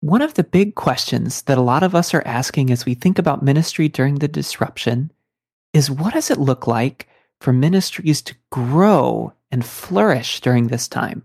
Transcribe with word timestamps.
One 0.00 0.22
of 0.22 0.34
the 0.34 0.44
big 0.44 0.74
questions 0.74 1.42
that 1.42 1.58
a 1.58 1.62
lot 1.62 1.82
of 1.82 1.94
us 1.94 2.12
are 2.14 2.22
asking 2.26 2.70
as 2.70 2.84
we 2.84 2.94
think 2.94 3.18
about 3.18 3.42
ministry 3.42 3.88
during 3.88 4.16
the 4.16 4.28
disruption 4.28 5.10
is 5.72 5.90
what 5.90 6.14
does 6.14 6.30
it 6.30 6.38
look 6.38 6.66
like 6.66 7.08
for 7.40 7.52
ministries 7.52 8.22
to 8.22 8.34
grow 8.50 9.32
and 9.50 9.64
flourish 9.64 10.40
during 10.40 10.68
this 10.68 10.86
time? 10.86 11.22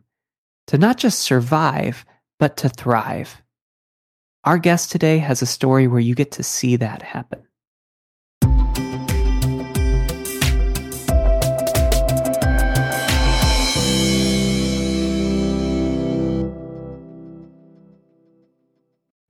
To 0.67 0.77
not 0.77 0.97
just 0.97 1.19
survive, 1.19 2.05
but 2.39 2.57
to 2.57 2.69
thrive. 2.69 3.41
Our 4.43 4.57
guest 4.57 4.91
today 4.91 5.19
has 5.19 5.41
a 5.41 5.45
story 5.45 5.87
where 5.87 5.99
you 5.99 6.15
get 6.15 6.31
to 6.33 6.43
see 6.43 6.75
that 6.77 7.01
happen. 7.01 7.43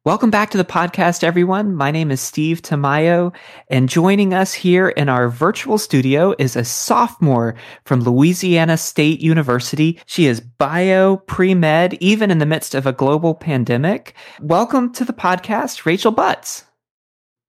Welcome 0.04 0.32
back 0.32 0.50
to 0.50 0.58
the 0.58 0.66
podcast, 0.66 1.24
everyone. 1.24 1.76
My 1.76 1.92
name 1.92 2.10
is 2.10 2.20
Steve 2.20 2.64
Tamayo, 2.64 3.36
and 3.70 3.88
joining 3.88 4.34
us 4.34 4.52
here 4.52 4.90
in 4.90 5.10
our 5.10 5.30
virtual 5.30 5.78
studio 5.78 6.34
is 6.40 6.56
a 6.56 6.64
sophomore 6.64 7.54
from 7.86 8.02
Louisiana 8.02 8.78
State 8.78 9.20
University. 9.20 10.00
She 10.08 10.26
is 10.26 10.42
bio 10.42 11.18
pre 11.18 11.54
med, 11.54 12.00
even 12.02 12.32
in 12.32 12.40
the 12.40 12.48
midst 12.48 12.74
of 12.74 12.88
a 12.88 12.92
global 12.92 13.36
pandemic. 13.36 14.16
Welcome 14.40 14.92
to 14.94 15.06
the 15.06 15.14
podcast, 15.14 15.86
Rachel 15.86 16.12
Butts. 16.12 16.66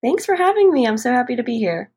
Thanks 0.03 0.27
for 0.27 0.35
having 0.35 0.71
me. 0.75 0.87
I'm 0.87 0.99
so 0.99 1.11
happy 1.11 1.37
to 1.37 1.43
be 1.43 1.57
here. 1.57 1.91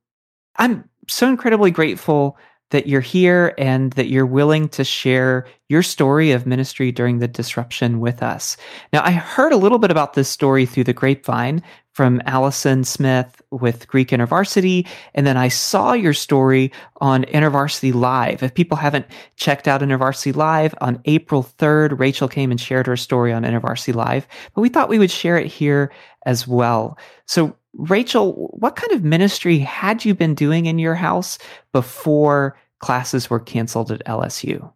I'm 0.56 0.90
so 1.10 1.28
incredibly 1.28 1.72
grateful 1.72 2.38
that 2.76 2.88
you're 2.88 3.00
here 3.00 3.54
and 3.58 3.94
that 3.94 4.08
you're 4.08 4.26
willing 4.26 4.68
to 4.68 4.84
share 4.84 5.48
your 5.70 5.82
story 5.82 6.34
of 6.34 6.46
ministry 6.46 6.92
during 6.92 7.20
the 7.20 7.28
disruption 7.28 8.02
with 8.02 8.22
us. 8.22 8.58
Now, 8.92 9.02
I 9.02 9.12
heard 9.12 9.54
a 9.54 9.58
little 9.58 9.80
bit 9.80 9.92
about 9.92 10.14
this 10.14 10.28
story 10.28 10.66
through 10.66 10.84
the 10.84 10.92
grapevine 10.92 11.64
from 11.94 12.22
Allison 12.26 12.84
Smith 12.84 13.42
with 13.50 13.88
Greek 13.88 14.10
InterVarsity, 14.10 14.86
and 15.14 15.26
then 15.26 15.38
I 15.38 15.48
saw 15.48 15.94
your 15.94 16.12
story 16.12 16.70
on 17.00 17.24
InterVarsity 17.24 17.94
Live. 17.94 18.44
If 18.44 18.54
people 18.54 18.76
haven't 18.76 19.06
checked 19.38 19.70
out 19.70 19.80
InterVarsity 19.80 20.36
Live, 20.36 20.76
on 20.82 21.02
April 21.06 21.50
3rd, 21.58 21.98
Rachel 21.98 22.28
came 22.28 22.52
and 22.52 22.60
shared 22.60 22.88
her 22.88 22.98
story 22.98 23.32
on 23.32 23.44
InterVarsity 23.44 23.96
Live, 23.96 24.28
but 24.54 24.60
we 24.60 24.68
thought 24.68 24.90
we 24.90 25.00
would 25.00 25.12
share 25.12 25.38
it 25.38 25.48
here 25.48 25.94
as 26.26 26.46
well. 26.46 26.98
So, 27.26 27.56
Rachel, 27.78 28.50
what 28.58 28.76
kind 28.76 28.92
of 28.94 29.04
ministry 29.04 29.60
had 29.60 30.06
you 30.06 30.14
been 30.14 30.34
doing 30.36 30.66
in 30.66 30.80
your 30.80 30.96
house 30.96 31.38
before 31.72 32.58
classes 32.86 33.32
were 33.32 33.40
canceled 33.40 33.92
at 33.92 34.06
LSU? 34.06 34.72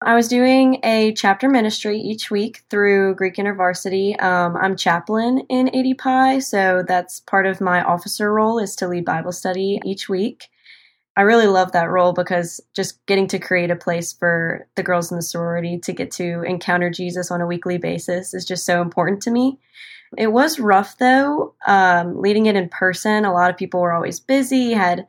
I 0.00 0.14
was 0.14 0.28
doing 0.28 0.80
a 0.82 1.12
chapter 1.12 1.46
ministry 1.46 1.98
each 1.98 2.30
week 2.30 2.62
through 2.70 3.16
Greek 3.16 3.36
InterVarsity. 3.36 4.20
Um, 4.22 4.56
I'm 4.56 4.76
chaplain 4.76 5.40
in 5.50 5.68
AD 5.68 6.42
so 6.42 6.82
that's 6.88 7.20
part 7.20 7.44
of 7.44 7.60
my 7.60 7.82
officer 7.82 8.32
role 8.32 8.58
is 8.58 8.74
to 8.76 8.88
lead 8.88 9.04
Bible 9.04 9.32
study 9.32 9.78
each 9.84 10.08
week. 10.08 10.48
I 11.18 11.22
really 11.22 11.48
love 11.48 11.72
that 11.72 11.90
role 11.90 12.14
because 12.14 12.62
just 12.74 13.04
getting 13.04 13.26
to 13.26 13.38
create 13.38 13.70
a 13.70 13.76
place 13.76 14.14
for 14.14 14.66
the 14.74 14.82
girls 14.82 15.10
in 15.10 15.18
the 15.18 15.22
sorority 15.22 15.78
to 15.80 15.92
get 15.92 16.10
to 16.12 16.42
encounter 16.44 16.88
Jesus 16.88 17.30
on 17.30 17.42
a 17.42 17.46
weekly 17.46 17.76
basis 17.76 18.32
is 18.32 18.46
just 18.46 18.64
so 18.64 18.80
important 18.80 19.20
to 19.24 19.30
me. 19.30 19.58
It 20.16 20.32
was 20.32 20.58
rough 20.58 20.96
though, 20.96 21.54
um, 21.66 22.18
leading 22.18 22.46
it 22.46 22.56
in 22.56 22.70
person. 22.70 23.26
A 23.26 23.34
lot 23.34 23.50
of 23.50 23.58
people 23.58 23.80
were 23.80 23.92
always 23.92 24.18
busy, 24.18 24.72
had 24.72 25.06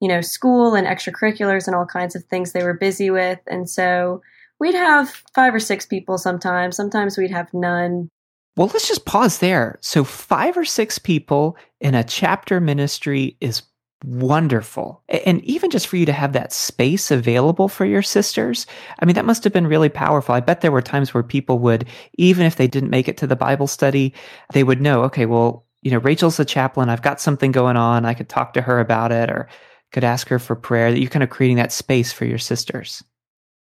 you 0.00 0.08
know, 0.08 0.20
school 0.20 0.74
and 0.74 0.86
extracurriculars 0.86 1.66
and 1.66 1.76
all 1.76 1.86
kinds 1.86 2.16
of 2.16 2.24
things 2.24 2.52
they 2.52 2.62
were 2.62 2.74
busy 2.74 3.10
with. 3.10 3.38
And 3.46 3.68
so 3.68 4.22
we'd 4.58 4.74
have 4.74 5.22
five 5.34 5.54
or 5.54 5.60
six 5.60 5.86
people 5.86 6.18
sometimes. 6.18 6.76
Sometimes 6.76 7.16
we'd 7.16 7.30
have 7.30 7.52
none. 7.52 8.08
Well, 8.56 8.68
let's 8.68 8.88
just 8.88 9.06
pause 9.06 9.38
there. 9.38 9.78
So, 9.80 10.04
five 10.04 10.56
or 10.56 10.64
six 10.64 10.98
people 10.98 11.56
in 11.80 11.94
a 11.94 12.04
chapter 12.04 12.60
ministry 12.60 13.36
is 13.40 13.62
wonderful. 14.04 15.02
And 15.08 15.44
even 15.44 15.70
just 15.70 15.86
for 15.86 15.96
you 15.96 16.06
to 16.06 16.12
have 16.12 16.32
that 16.32 16.52
space 16.52 17.10
available 17.10 17.68
for 17.68 17.84
your 17.84 18.02
sisters, 18.02 18.66
I 18.98 19.04
mean, 19.04 19.14
that 19.14 19.24
must 19.24 19.44
have 19.44 19.52
been 19.52 19.66
really 19.66 19.88
powerful. 19.88 20.34
I 20.34 20.40
bet 20.40 20.62
there 20.62 20.72
were 20.72 20.82
times 20.82 21.12
where 21.14 21.22
people 21.22 21.58
would, 21.60 21.86
even 22.14 22.46
if 22.46 22.56
they 22.56 22.66
didn't 22.66 22.90
make 22.90 23.08
it 23.08 23.18
to 23.18 23.26
the 23.26 23.36
Bible 23.36 23.66
study, 23.66 24.14
they 24.52 24.64
would 24.64 24.80
know, 24.80 25.02
okay, 25.04 25.26
well, 25.26 25.66
you 25.82 25.90
know, 25.90 25.98
Rachel's 25.98 26.40
a 26.40 26.44
chaplain. 26.44 26.88
I've 26.88 27.02
got 27.02 27.20
something 27.20 27.52
going 27.52 27.76
on. 27.76 28.04
I 28.04 28.14
could 28.14 28.28
talk 28.28 28.54
to 28.54 28.62
her 28.62 28.80
about 28.80 29.12
it 29.12 29.30
or 29.30 29.48
could 29.92 30.04
ask 30.04 30.28
her 30.28 30.38
for 30.38 30.54
prayer, 30.54 30.90
that 30.90 31.00
you're 31.00 31.10
kind 31.10 31.22
of 31.22 31.30
creating 31.30 31.56
that 31.56 31.72
space 31.72 32.12
for 32.12 32.24
your 32.24 32.38
sisters. 32.38 33.02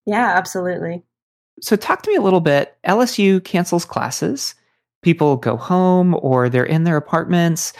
Yeah, 0.07 0.33
absolutely. 0.35 1.03
So, 1.61 1.77
talk 1.77 2.03
to 2.03 2.11
me 2.11 2.17
a 2.17 2.23
little 2.23 2.41
bit. 2.41 2.77
LSU 2.87 3.43
cancels 3.45 3.85
classes. 3.85 4.55
People 5.03 5.37
go 5.37 5.57
home 5.57 6.17
or 6.21 6.49
they're 6.49 6.65
in 6.65 6.85
their 6.85 6.97
apartments, 6.97 7.73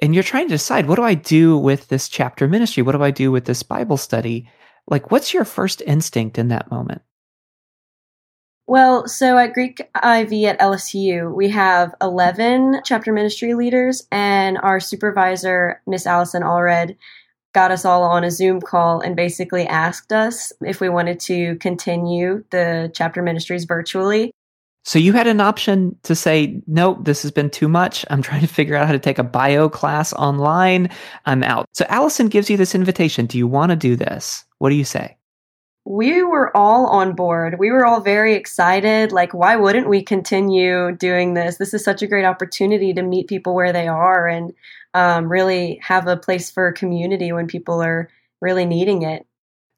and 0.00 0.14
you're 0.14 0.22
trying 0.22 0.46
to 0.46 0.54
decide 0.54 0.86
what 0.86 0.96
do 0.96 1.02
I 1.02 1.14
do 1.14 1.58
with 1.58 1.88
this 1.88 2.08
chapter 2.08 2.48
ministry? 2.48 2.82
What 2.82 2.92
do 2.92 3.02
I 3.02 3.10
do 3.10 3.30
with 3.30 3.44
this 3.44 3.62
Bible 3.62 3.96
study? 3.96 4.48
Like, 4.86 5.10
what's 5.10 5.34
your 5.34 5.44
first 5.44 5.82
instinct 5.82 6.38
in 6.38 6.48
that 6.48 6.70
moment? 6.70 7.02
Well, 8.66 9.08
so 9.08 9.38
at 9.38 9.54
Greek 9.54 9.80
IV 9.80 10.32
at 10.44 10.60
LSU, 10.60 11.34
we 11.34 11.48
have 11.48 11.94
11 12.02 12.82
chapter 12.84 13.14
ministry 13.14 13.54
leaders, 13.54 14.06
and 14.12 14.58
our 14.58 14.78
supervisor, 14.78 15.80
Miss 15.86 16.06
Allison 16.06 16.42
Allred, 16.42 16.96
got 17.54 17.70
us 17.70 17.84
all 17.84 18.02
on 18.02 18.24
a 18.24 18.30
Zoom 18.30 18.60
call 18.60 19.00
and 19.00 19.16
basically 19.16 19.66
asked 19.66 20.12
us 20.12 20.52
if 20.60 20.80
we 20.80 20.88
wanted 20.88 21.18
to 21.20 21.56
continue 21.56 22.44
the 22.50 22.90
chapter 22.94 23.22
ministries 23.22 23.64
virtually. 23.64 24.32
So 24.84 24.98
you 24.98 25.12
had 25.12 25.26
an 25.26 25.40
option 25.40 25.96
to 26.04 26.14
say, 26.14 26.62
nope, 26.66 27.04
this 27.04 27.20
has 27.22 27.30
been 27.30 27.50
too 27.50 27.68
much. 27.68 28.06
I'm 28.08 28.22
trying 28.22 28.40
to 28.40 28.46
figure 28.46 28.74
out 28.74 28.86
how 28.86 28.92
to 28.92 28.98
take 28.98 29.18
a 29.18 29.24
bio 29.24 29.68
class 29.68 30.12
online. 30.14 30.88
I'm 31.26 31.42
out. 31.42 31.66
So 31.74 31.84
Allison 31.88 32.28
gives 32.28 32.48
you 32.48 32.56
this 32.56 32.74
invitation. 32.74 33.26
Do 33.26 33.36
you 33.36 33.46
want 33.46 33.70
to 33.70 33.76
do 33.76 33.96
this? 33.96 34.44
What 34.58 34.70
do 34.70 34.76
you 34.76 34.84
say? 34.84 35.16
We 35.84 36.22
were 36.22 36.54
all 36.56 36.86
on 36.86 37.14
board. 37.14 37.58
We 37.58 37.70
were 37.70 37.86
all 37.86 38.00
very 38.00 38.34
excited. 38.34 39.10
Like, 39.10 39.32
why 39.32 39.56
wouldn't 39.56 39.88
we 39.88 40.02
continue 40.02 40.92
doing 40.92 41.34
this? 41.34 41.56
This 41.56 41.72
is 41.72 41.82
such 41.82 42.02
a 42.02 42.06
great 42.06 42.26
opportunity 42.26 42.92
to 42.92 43.02
meet 43.02 43.26
people 43.26 43.54
where 43.54 43.72
they 43.72 43.88
are 43.88 44.26
and 44.26 44.52
um, 44.94 45.30
really 45.30 45.78
have 45.82 46.06
a 46.06 46.16
place 46.16 46.50
for 46.50 46.72
community 46.72 47.32
when 47.32 47.46
people 47.46 47.82
are 47.82 48.08
really 48.40 48.64
needing 48.64 49.02
it. 49.02 49.26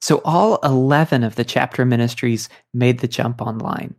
So, 0.00 0.22
all 0.24 0.58
11 0.64 1.24
of 1.24 1.34
the 1.34 1.44
chapter 1.44 1.84
ministries 1.84 2.48
made 2.72 3.00
the 3.00 3.08
jump 3.08 3.42
online. 3.42 3.94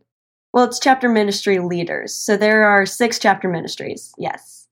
Well, 0.53 0.65
it's 0.65 0.79
chapter 0.79 1.07
ministry 1.07 1.59
leaders. 1.59 2.13
So, 2.13 2.37
there 2.37 2.63
are 2.63 2.85
six 2.85 3.19
chapter 3.19 3.47
ministries. 3.47 4.13
Yes. 4.17 4.67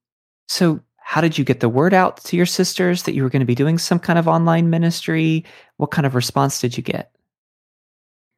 So, 0.47 0.79
how 0.97 1.21
did 1.21 1.37
you 1.37 1.43
get 1.43 1.59
the 1.59 1.69
word 1.69 1.93
out 1.93 2.23
to 2.25 2.37
your 2.37 2.45
sisters 2.45 3.03
that 3.03 3.13
you 3.13 3.23
were 3.23 3.29
going 3.29 3.41
to 3.41 3.45
be 3.45 3.55
doing 3.55 3.77
some 3.77 3.99
kind 3.99 4.17
of 4.17 4.27
online 4.27 4.69
ministry? 4.69 5.45
What 5.77 5.91
kind 5.91 6.05
of 6.05 6.15
response 6.15 6.61
did 6.61 6.77
you 6.77 6.83
get? 6.83 7.11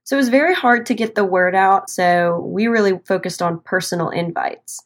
So, 0.03 0.17
it 0.17 0.19
was 0.19 0.29
very 0.29 0.53
hard 0.53 0.85
to 0.87 0.93
get 0.93 1.15
the 1.15 1.23
word 1.23 1.55
out. 1.55 1.89
So, 1.89 2.41
we 2.45 2.67
really 2.67 2.99
focused 3.05 3.41
on 3.41 3.61
personal 3.61 4.09
invites. 4.09 4.83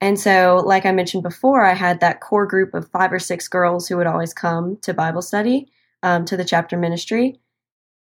And 0.00 0.18
so, 0.18 0.62
like 0.64 0.86
I 0.86 0.92
mentioned 0.92 1.24
before, 1.24 1.64
I 1.64 1.74
had 1.74 2.00
that 2.00 2.20
core 2.20 2.46
group 2.46 2.72
of 2.74 2.88
five 2.90 3.12
or 3.12 3.18
six 3.18 3.48
girls 3.48 3.88
who 3.88 3.96
would 3.96 4.06
always 4.06 4.32
come 4.32 4.76
to 4.82 4.94
Bible 4.94 5.22
study, 5.22 5.68
um, 6.02 6.24
to 6.26 6.36
the 6.36 6.44
chapter 6.44 6.76
ministry. 6.76 7.40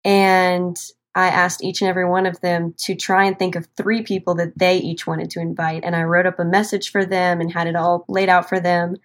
And 0.04 0.76
I 1.14 1.28
asked 1.28 1.62
each 1.62 1.82
and 1.82 1.90
every 1.90 2.08
one 2.08 2.24
of 2.24 2.40
them 2.40 2.74
to 2.78 2.94
try 2.94 3.24
and 3.24 3.38
think 3.38 3.54
of 3.54 3.68
three 3.76 4.02
people 4.02 4.34
that 4.36 4.58
they 4.58 4.78
each 4.78 5.06
wanted 5.06 5.28
to 5.30 5.40
invite. 5.40 5.84
And 5.84 5.94
I 5.94 6.04
wrote 6.04 6.26
up 6.26 6.38
a 6.38 6.44
message 6.44 6.90
for 6.90 7.04
them 7.04 7.40
and 7.40 7.52
had 7.52 7.66
it 7.66 7.76
all 7.76 8.06
laid 8.08 8.30
out 8.30 8.48
for 8.48 8.58
them. 8.58 8.96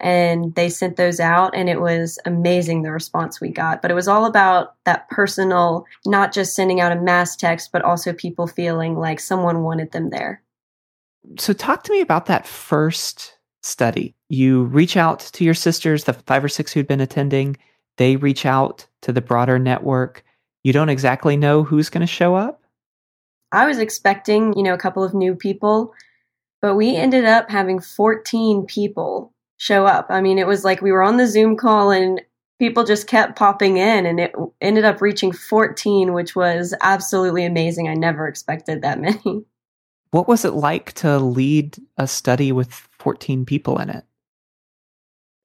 And 0.00 0.52
they 0.56 0.68
sent 0.68 0.96
those 0.96 1.20
out, 1.20 1.54
and 1.54 1.68
it 1.68 1.80
was 1.80 2.18
amazing 2.26 2.82
the 2.82 2.90
response 2.90 3.40
we 3.40 3.50
got. 3.50 3.82
But 3.82 3.92
it 3.92 3.94
was 3.94 4.08
all 4.08 4.24
about 4.24 4.74
that 4.84 5.08
personal, 5.10 5.86
not 6.04 6.32
just 6.32 6.56
sending 6.56 6.80
out 6.80 6.90
a 6.90 7.00
mass 7.00 7.36
text, 7.36 7.70
but 7.70 7.82
also 7.82 8.12
people 8.12 8.48
feeling 8.48 8.96
like 8.96 9.20
someone 9.20 9.62
wanted 9.62 9.92
them 9.92 10.10
there. 10.10 10.42
So, 11.38 11.52
talk 11.52 11.84
to 11.84 11.92
me 11.92 12.00
about 12.00 12.26
that 12.26 12.46
first 12.46 13.38
study. 13.62 14.14
You 14.28 14.64
reach 14.64 14.96
out 14.96 15.20
to 15.20 15.44
your 15.44 15.54
sisters, 15.54 16.04
the 16.04 16.14
five 16.14 16.44
or 16.44 16.48
six 16.48 16.72
who'd 16.72 16.88
been 16.88 17.00
attending, 17.00 17.56
they 17.96 18.16
reach 18.16 18.46
out 18.46 18.86
to 19.02 19.12
the 19.12 19.20
broader 19.20 19.58
network. 19.58 20.24
You 20.64 20.72
don't 20.72 20.88
exactly 20.88 21.36
know 21.36 21.62
who's 21.62 21.90
going 21.90 22.00
to 22.00 22.06
show 22.06 22.34
up? 22.34 22.62
I 23.52 23.66
was 23.66 23.78
expecting, 23.78 24.56
you 24.56 24.62
know, 24.62 24.74
a 24.74 24.78
couple 24.78 25.04
of 25.04 25.14
new 25.14 25.34
people, 25.34 25.92
but 26.62 26.74
we 26.74 26.96
ended 26.96 27.24
up 27.24 27.50
having 27.50 27.80
14 27.80 28.64
people 28.66 29.32
show 29.58 29.86
up. 29.86 30.06
I 30.08 30.20
mean, 30.20 30.38
it 30.38 30.46
was 30.46 30.64
like 30.64 30.80
we 30.80 30.92
were 30.92 31.02
on 31.02 31.18
the 31.18 31.26
Zoom 31.26 31.56
call 31.56 31.90
and 31.90 32.20
people 32.58 32.84
just 32.84 33.06
kept 33.06 33.36
popping 33.36 33.76
in 33.76 34.06
and 34.06 34.20
it 34.20 34.32
ended 34.60 34.84
up 34.84 35.02
reaching 35.02 35.32
14, 35.32 36.14
which 36.14 36.34
was 36.34 36.74
absolutely 36.80 37.44
amazing. 37.44 37.88
I 37.88 37.94
never 37.94 38.26
expected 38.26 38.82
that 38.82 39.00
many. 39.00 39.44
What 40.12 40.28
was 40.28 40.44
it 40.44 40.52
like 40.52 40.92
to 40.94 41.18
lead 41.18 41.78
a 41.96 42.06
study 42.06 42.52
with 42.52 42.70
14 42.98 43.46
people 43.46 43.78
in 43.78 43.88
it? 43.88 44.04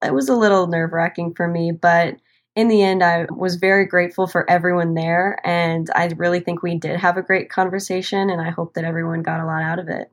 It 0.04 0.14
was 0.14 0.28
a 0.28 0.36
little 0.36 0.66
nerve 0.66 0.92
wracking 0.92 1.34
for 1.34 1.48
me, 1.48 1.72
but 1.72 2.16
in 2.54 2.68
the 2.68 2.82
end, 2.82 3.02
I 3.02 3.26
was 3.30 3.56
very 3.56 3.86
grateful 3.86 4.26
for 4.26 4.48
everyone 4.48 4.92
there. 4.92 5.40
And 5.42 5.88
I 5.94 6.08
really 6.16 6.40
think 6.40 6.62
we 6.62 6.78
did 6.78 7.00
have 7.00 7.16
a 7.16 7.22
great 7.22 7.48
conversation, 7.48 8.28
and 8.28 8.42
I 8.42 8.50
hope 8.50 8.74
that 8.74 8.84
everyone 8.84 9.22
got 9.22 9.40
a 9.40 9.46
lot 9.46 9.62
out 9.62 9.78
of 9.78 9.88
it. 9.88 10.12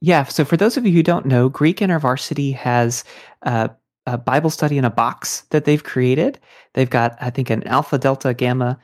Yeah. 0.00 0.24
So, 0.24 0.44
for 0.44 0.56
those 0.56 0.76
of 0.76 0.86
you 0.86 0.92
who 0.92 1.02
don't 1.02 1.26
know, 1.26 1.48
Greek 1.48 1.78
InterVarsity 1.78 2.54
has 2.54 3.02
uh, 3.42 3.68
a 4.06 4.16
Bible 4.16 4.50
study 4.50 4.78
in 4.78 4.84
a 4.84 4.90
box 4.90 5.40
that 5.50 5.64
they've 5.64 5.82
created. 5.82 6.38
They've 6.74 6.88
got, 6.88 7.16
I 7.20 7.30
think, 7.30 7.50
an 7.50 7.66
Alpha, 7.66 7.98
Delta, 7.98 8.34
Gamma 8.34 8.78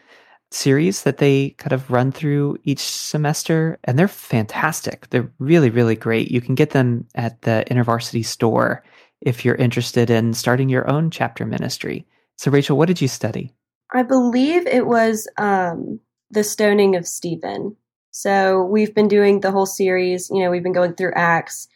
series 0.54 1.02
that 1.02 1.18
they 1.18 1.50
kind 1.50 1.72
of 1.72 1.90
run 1.90 2.12
through 2.12 2.56
each 2.64 2.80
semester, 2.80 3.78
and 3.84 3.98
they're 3.98 4.08
fantastic. 4.08 5.10
They're 5.10 5.30
really, 5.38 5.70
really 5.70 5.96
great. 5.96 6.30
You 6.30 6.40
can 6.40 6.54
get 6.54 6.70
them 6.70 7.06
at 7.14 7.42
the 7.42 7.64
InterVarsity 7.70 8.24
store 8.24 8.84
if 9.20 9.44
you're 9.44 9.56
interested 9.56 10.10
in 10.10 10.34
starting 10.34 10.68
your 10.68 10.88
own 10.88 11.10
chapter 11.10 11.44
ministry. 11.44 12.06
So, 12.36 12.50
Rachel, 12.50 12.76
what 12.76 12.88
did 12.88 13.00
you 13.00 13.08
study? 13.08 13.54
I 13.92 14.02
believe 14.02 14.66
it 14.66 14.86
was 14.86 15.28
um, 15.38 16.00
the 16.30 16.44
stoning 16.44 16.96
of 16.96 17.06
Stephen. 17.06 17.76
So, 18.10 18.62
we've 18.64 18.94
been 18.94 19.08
doing 19.08 19.40
the 19.40 19.50
whole 19.50 19.66
series. 19.66 20.30
You 20.30 20.42
know, 20.42 20.50
we've 20.50 20.62
been 20.62 20.72
going 20.72 20.94
through 20.94 21.12
Acts. 21.14 21.68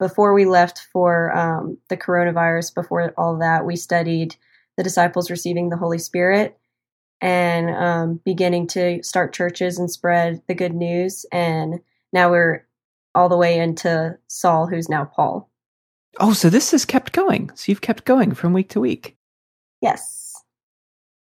Before 0.00 0.34
we 0.34 0.44
left 0.44 0.86
for 0.92 1.36
um, 1.36 1.78
the 1.88 1.96
coronavirus, 1.96 2.74
before 2.74 3.14
all 3.16 3.38
that, 3.38 3.64
we 3.64 3.76
studied 3.76 4.34
the 4.76 4.82
disciples 4.82 5.30
receiving 5.30 5.68
the 5.68 5.76
Holy 5.76 5.98
Spirit 5.98 6.58
and 7.20 7.70
um, 7.70 8.20
beginning 8.24 8.66
to 8.68 9.02
start 9.02 9.32
churches 9.32 9.78
and 9.78 9.90
spread 9.90 10.42
the 10.46 10.54
good 10.54 10.74
news. 10.74 11.24
And 11.32 11.80
now 12.12 12.30
we're 12.30 12.66
all 13.14 13.28
the 13.28 13.36
way 13.36 13.58
into 13.58 14.18
Saul, 14.26 14.66
who's 14.66 14.88
now 14.88 15.04
Paul. 15.04 15.50
Oh, 16.20 16.32
so 16.32 16.50
this 16.50 16.70
has 16.70 16.84
kept 16.84 17.12
going. 17.12 17.50
So 17.54 17.70
you've 17.70 17.80
kept 17.80 18.04
going 18.04 18.34
from 18.34 18.52
week 18.52 18.68
to 18.70 18.80
week. 18.80 19.16
Yes. 19.80 20.32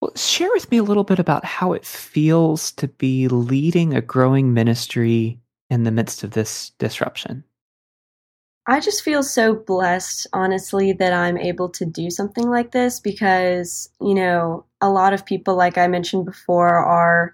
Well, 0.02 0.16
share 0.16 0.50
with 0.52 0.70
me 0.72 0.78
a 0.78 0.84
little 0.84 1.04
bit 1.04 1.20
about 1.20 1.46
how 1.46 1.74
it 1.74 1.86
feels 1.86 2.72
to 2.74 2.88
be 2.88 3.28
leading 3.28 3.94
a 3.94 4.02
growing 4.02 4.54
ministry 4.54 5.40
in 5.70 5.84
the 5.84 5.92
midst 5.92 6.24
of 6.24 6.32
this 6.32 6.72
disruption. 6.80 7.44
I 8.68 8.80
just 8.80 9.04
feel 9.04 9.24
so 9.24 9.56
blessed, 9.56 10.28
honestly, 10.34 10.94
that 10.94 11.14
I'm 11.14 11.38
able 11.38 11.70
to 11.70 11.86
do 11.86 12.10
something 12.10 12.48
like 12.48 12.72
this 12.72 13.00
because, 13.00 13.90
you 14.00 14.14
know, 14.14 14.66
a 14.80 14.90
lot 14.90 15.14
of 15.14 15.26
people, 15.26 15.56
like 15.56 15.78
I 15.78 15.88
mentioned 15.88 16.26
before, 16.26 16.70
are 16.70 17.32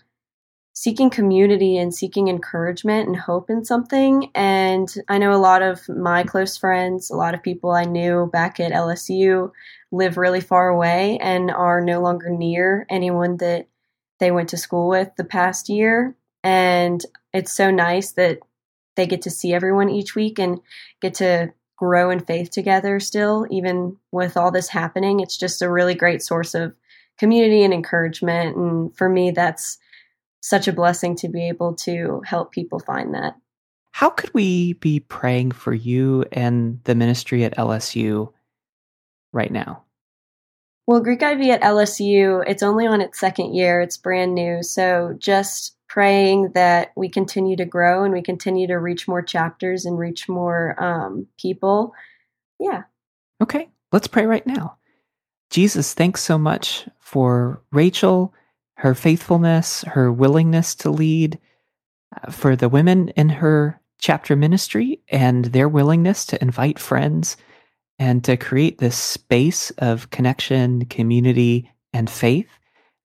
seeking 0.73 1.09
community 1.09 1.77
and 1.77 1.93
seeking 1.93 2.27
encouragement 2.27 3.07
and 3.07 3.17
hope 3.17 3.49
in 3.49 3.65
something. 3.65 4.31
And 4.35 4.93
I 5.09 5.17
know 5.17 5.33
a 5.33 5.35
lot 5.37 5.61
of 5.61 5.89
my 5.89 6.23
close 6.23 6.55
friends, 6.55 7.09
a 7.09 7.15
lot 7.15 7.33
of 7.33 7.43
people 7.43 7.71
I 7.71 7.83
knew 7.83 8.29
back 8.31 8.59
at 8.59 8.71
LSU 8.71 9.51
live 9.91 10.17
really 10.17 10.39
far 10.39 10.69
away 10.69 11.17
and 11.19 11.51
are 11.51 11.81
no 11.81 11.99
longer 11.99 12.29
near 12.29 12.85
anyone 12.89 13.37
that 13.37 13.67
they 14.19 14.31
went 14.31 14.49
to 14.49 14.57
school 14.57 14.87
with 14.87 15.09
the 15.17 15.23
past 15.23 15.67
year. 15.67 16.15
And 16.43 17.03
it's 17.33 17.53
so 17.53 17.71
nice 17.71 18.11
that 18.11 18.39
they 18.97 19.07
get 19.07 19.21
to 19.21 19.31
see 19.31 19.53
everyone 19.53 19.89
each 19.89 20.13
week 20.15 20.37
and 20.37 20.59
get 21.01 21.13
to 21.15 21.53
grow 21.77 22.09
in 22.09 22.19
faith 22.19 22.49
together 22.49 22.99
still, 22.99 23.45
even 23.49 23.95
with 24.11 24.35
all 24.35 24.51
this 24.51 24.67
happening. 24.67 25.21
It's 25.21 25.37
just 25.37 25.61
a 25.61 25.71
really 25.71 25.95
great 25.95 26.21
source 26.21 26.53
of 26.53 26.75
community 27.17 27.63
and 27.63 27.73
encouragement. 27.73 28.57
And 28.57 28.97
for 28.97 29.07
me, 29.07 29.31
that's 29.31 29.77
such 30.41 30.67
a 30.67 30.73
blessing 30.73 31.15
to 31.17 31.29
be 31.29 31.47
able 31.47 31.75
to 31.75 32.21
help 32.25 32.51
people 32.51 32.79
find 32.79 33.13
that. 33.13 33.35
How 33.91 34.09
could 34.09 34.33
we 34.33 34.73
be 34.73 34.99
praying 34.99 35.51
for 35.51 35.73
you 35.73 36.25
and 36.31 36.79
the 36.83 36.95
ministry 36.95 37.43
at 37.45 37.57
LSU 37.57 38.31
right 39.31 39.51
now? 39.51 39.83
Well, 40.85 41.01
Greek 41.01 41.21
IV 41.21 41.41
at 41.49 41.61
LSU, 41.61 42.43
it's 42.47 42.63
only 42.63 42.87
on 42.87 43.01
its 43.01 43.19
second 43.19 43.53
year, 43.53 43.81
it's 43.81 43.97
brand 43.97 44.33
new. 44.33 44.63
So 44.63 45.15
just 45.17 45.76
praying 45.87 46.51
that 46.53 46.91
we 46.95 47.09
continue 47.09 47.55
to 47.55 47.65
grow 47.65 48.03
and 48.03 48.13
we 48.13 48.21
continue 48.21 48.67
to 48.67 48.75
reach 48.75 49.07
more 49.07 49.21
chapters 49.21 49.85
and 49.85 49.97
reach 49.97 50.27
more 50.27 50.81
um, 50.83 51.27
people. 51.39 51.93
Yeah. 52.59 52.83
Okay, 53.41 53.69
let's 53.91 54.07
pray 54.07 54.25
right 54.25 54.45
now. 54.45 54.77
Jesus, 55.49 55.93
thanks 55.93 56.21
so 56.21 56.37
much 56.37 56.87
for 56.99 57.61
Rachel 57.71 58.33
her 58.77 58.93
faithfulness, 58.93 59.83
her 59.83 60.11
willingness 60.11 60.75
to 60.75 60.89
lead, 60.89 61.39
uh, 62.15 62.31
for 62.31 62.55
the 62.55 62.69
women 62.69 63.09
in 63.09 63.29
her 63.29 63.81
chapter 63.99 64.35
ministry 64.35 65.01
and 65.09 65.45
their 65.45 65.67
willingness 65.67 66.25
to 66.25 66.41
invite 66.41 66.77
friends 66.77 67.37
and 67.97 68.23
to 68.23 68.37
create 68.37 68.77
this 68.77 68.95
space 68.95 69.71
of 69.79 70.11
connection, 70.11 70.85
community, 70.85 71.71
and 71.91 72.07
faith 72.07 72.56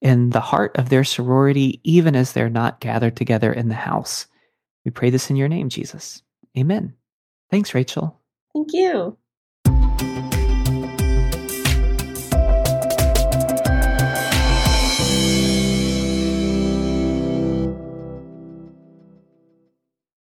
in 0.03 0.31
the 0.31 0.41
heart 0.41 0.77
of 0.77 0.89
their 0.89 1.05
sorority, 1.05 1.81
even 1.85 2.15
as 2.15 2.33
they're 2.33 2.51
not 2.51 2.81
gathered 2.81 3.17
together 3.17 3.53
in 3.53 3.69
the 3.69 3.75
house. 3.75 4.27
We 4.85 4.91
pray 4.91 5.11
this 5.11 5.31
in 5.31 5.37
your 5.37 5.49
name, 5.49 5.69
Jesus. 5.69 6.23
Amen. 6.59 6.95
Thanks, 7.51 7.73
Rachel. 7.73 8.21
Thank 8.53 8.73
you. 8.73 9.17